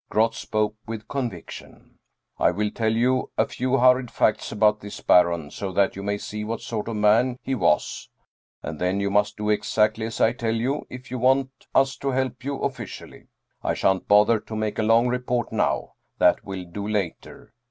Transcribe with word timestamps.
Groth 0.09 0.33
spoke 0.33 0.75
with 0.87 1.07
conviction." 1.07 1.99
I 2.39 2.49
will 2.49 2.71
tell 2.71 2.91
you 2.91 3.29
a 3.37 3.45
few 3.45 3.77
hurried 3.77 4.09
facts 4.09 4.51
about 4.51 4.79
this 4.79 4.99
Baron, 4.99 5.51
so 5.51 5.71
that 5.73 5.95
you 5.95 6.01
may 6.01 6.17
see 6.17 6.43
what 6.43 6.61
sort 6.61 6.87
of 6.87 6.95
a 6.97 6.99
man 6.99 7.37
he 7.43 7.53
was. 7.53 8.09
And 8.63 8.79
then 8.81 8.99
you 8.99 9.11
must 9.11 9.37
do 9.37 9.51
exactly 9.51 10.07
as 10.07 10.19
I 10.19 10.33
tell 10.33 10.55
you 10.55 10.87
if 10.89 11.11
you 11.11 11.19
want 11.19 11.51
us 11.75 11.95
to 11.97 12.09
help 12.09 12.43
you 12.43 12.57
officially. 12.63 13.27
I 13.61 13.75
shan't 13.75 14.07
bother 14.07 14.39
to 14.39 14.55
make 14.55 14.79
a 14.79 14.81
long 14.81 15.07
report 15.07 15.51
now. 15.51 15.93
That 16.17 16.43
will 16.43 16.65
do 16.65 16.87
later." 16.87 17.53